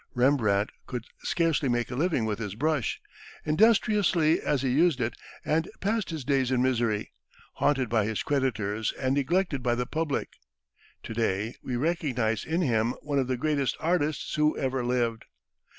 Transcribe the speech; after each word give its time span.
Rembrandt 0.15 0.71
could 0.87 1.05
scarcely 1.19 1.69
make 1.69 1.91
a 1.91 1.95
living 1.95 2.25
with 2.25 2.39
his 2.39 2.55
brush, 2.55 2.99
industriously 3.45 4.41
as 4.41 4.63
he 4.63 4.69
used 4.71 4.99
it, 4.99 5.13
and 5.45 5.69
passed 5.79 6.09
his 6.09 6.23
days 6.25 6.49
in 6.49 6.59
misery, 6.59 7.13
haunted 7.57 7.87
by 7.87 8.05
his 8.05 8.23
creditors 8.23 8.91
and 8.93 9.13
neglected 9.13 9.61
by 9.61 9.75
the 9.75 9.85
public; 9.85 10.29
to 11.03 11.13
day 11.13 11.53
we 11.61 11.75
recognize 11.75 12.43
in 12.45 12.63
him 12.63 12.93
one 13.03 13.19
of 13.19 13.27
the 13.27 13.37
greatest 13.37 13.77
artists 13.79 14.33
who 14.33 14.57
ever 14.57 14.83
lived. 14.83 15.25